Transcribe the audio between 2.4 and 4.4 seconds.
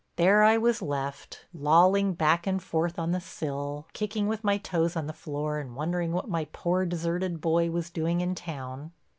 and forth on the sill, kicking